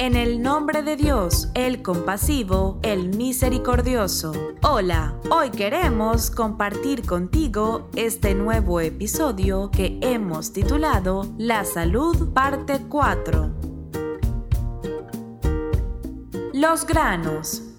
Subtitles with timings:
[0.00, 4.32] En el nombre de Dios, el compasivo, el misericordioso.
[4.62, 13.50] Hola, hoy queremos compartir contigo este nuevo episodio que hemos titulado La salud parte 4.
[16.54, 17.69] Los granos.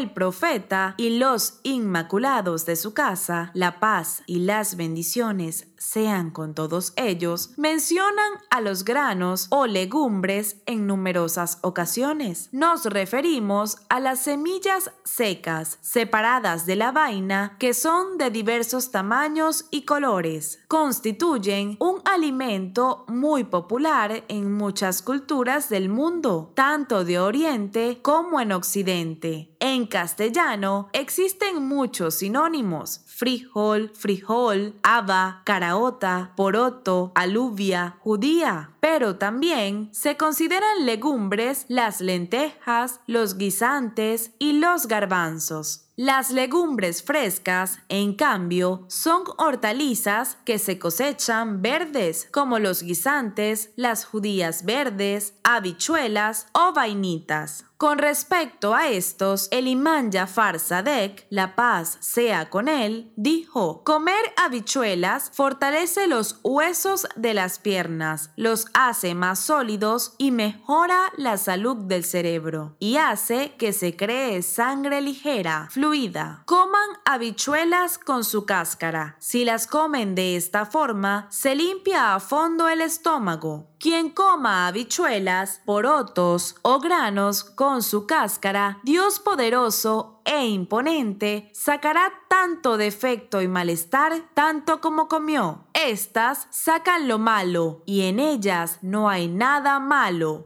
[0.00, 6.54] El profeta y los inmaculados de su casa, la paz y las bendiciones sean con
[6.54, 12.50] todos ellos, mencionan a los granos o legumbres en numerosas ocasiones.
[12.52, 19.64] Nos referimos a las semillas secas, separadas de la vaina, que son de diversos tamaños
[19.70, 20.60] y colores.
[20.68, 28.52] Constituyen un alimento muy popular en muchas culturas del mundo, tanto de Oriente como en
[28.52, 29.56] Occidente.
[29.60, 38.70] En castellano existen muchos sinónimos: frijol, frijol, haba, caraota, poroto, aluvia, judía.
[38.80, 45.86] Pero también se consideran legumbres las lentejas, los guisantes y los garbanzos.
[46.02, 54.06] Las legumbres frescas, en cambio, son hortalizas que se cosechan verdes, como los guisantes, las
[54.06, 57.66] judías verdes, habichuelas o vainitas.
[57.76, 64.20] Con respecto a estos, el imán Jafar Sadek, la paz sea con él, dijo, comer
[64.36, 71.76] habichuelas fortalece los huesos de las piernas, los hace más sólidos y mejora la salud
[71.76, 76.42] del cerebro, y hace que se cree sangre ligera, fluida.
[76.46, 79.16] Coman habichuelas con su cáscara.
[79.18, 83.66] Si las comen de esta forma, se limpia a fondo el estómago.
[83.78, 92.76] Quien coma habichuelas, porotos o granos con su cáscara, Dios poderoso e imponente, sacará tanto
[92.76, 95.66] defecto y malestar tanto como comió.
[95.74, 100.44] Estas sacan lo malo y en ellas no hay nada malo.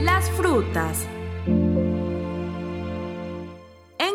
[0.00, 1.06] Las frutas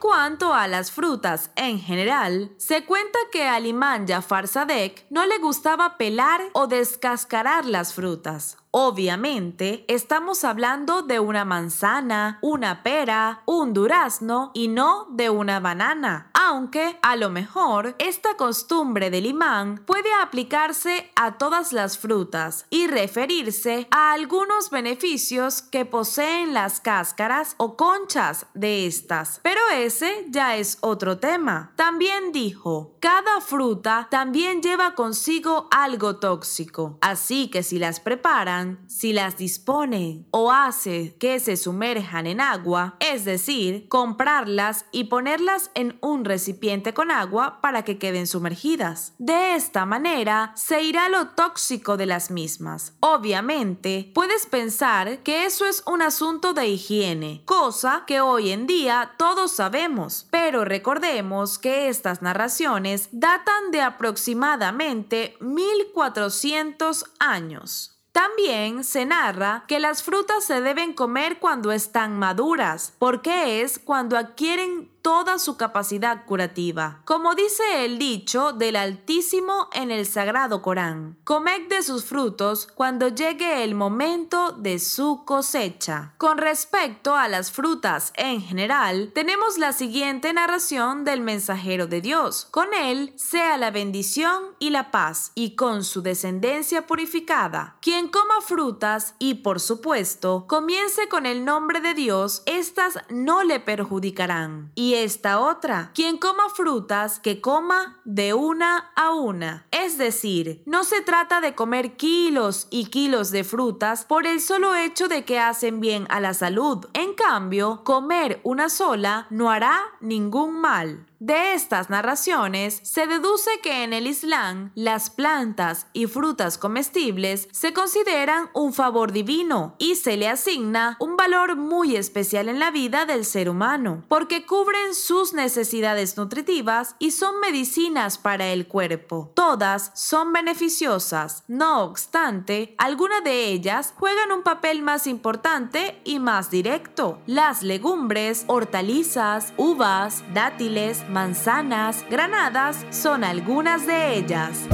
[0.00, 5.38] cuanto a las frutas en general, se cuenta que al imán Jafar Sadek no le
[5.38, 8.56] gustaba pelar o descascarar las frutas.
[8.72, 16.30] Obviamente, estamos hablando de una manzana, una pera, un durazno y no de una banana,
[16.34, 22.86] aunque a lo mejor esta costumbre del imán puede aplicarse a todas las frutas y
[22.86, 29.40] referirse a algunos beneficios que poseen las cáscaras o conchas de estas.
[29.42, 31.72] Pero ese ya es otro tema.
[31.74, 39.12] También dijo, cada fruta también lleva consigo algo tóxico, así que si las preparan, si
[39.12, 45.98] las dispone o hace que se sumerjan en agua, es decir, comprarlas y ponerlas en
[46.00, 49.14] un recipiente con agua para que queden sumergidas.
[49.18, 52.94] De esta manera se irá lo tóxico de las mismas.
[53.00, 59.12] Obviamente, puedes pensar que eso es un asunto de higiene, cosa que hoy en día
[59.16, 67.99] todos sabemos, pero recordemos que estas narraciones datan de aproximadamente 1400 años.
[68.12, 74.18] También se narra que las frutas se deben comer cuando están maduras, porque es cuando
[74.18, 77.02] adquieren toda su capacidad curativa.
[77.04, 83.08] Como dice el dicho del Altísimo en el Sagrado Corán, comed de sus frutos cuando
[83.08, 86.14] llegue el momento de su cosecha.
[86.18, 92.46] Con respecto a las frutas en general, tenemos la siguiente narración del mensajero de Dios.
[92.50, 97.76] Con él sea la bendición y la paz, y con su descendencia purificada.
[97.80, 103.60] Quien coma frutas y por supuesto comience con el nombre de Dios, estas no le
[103.60, 104.72] perjudicarán.
[104.74, 109.66] Y esta otra, quien coma frutas, que coma de una a una.
[109.70, 114.74] Es decir, no se trata de comer kilos y kilos de frutas por el solo
[114.74, 116.86] hecho de que hacen bien a la salud.
[116.92, 121.06] En cambio, comer una sola no hará ningún mal.
[121.20, 127.74] De estas narraciones se deduce que en el Islam las plantas y frutas comestibles se
[127.74, 133.04] consideran un favor divino y se le asigna un valor muy especial en la vida
[133.04, 139.30] del ser humano, porque cubren sus necesidades nutritivas y son medicinas para el cuerpo.
[139.34, 146.50] Todas son beneficiosas, no obstante, algunas de ellas juegan un papel más importante y más
[146.50, 147.18] directo.
[147.26, 154.66] Las legumbres, hortalizas, uvas, dátiles, manzanas, granadas son algunas de ellas.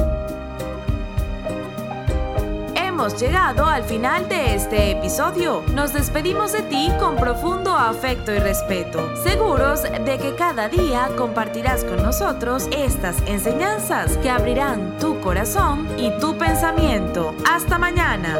[2.97, 5.63] hemos llegado al final de este episodio.
[5.75, 11.83] Nos despedimos de ti con profundo afecto y respeto, seguros de que cada día compartirás
[11.83, 17.35] con nosotros estas enseñanzas que abrirán tu corazón y tu pensamiento.
[17.47, 18.39] Hasta mañana.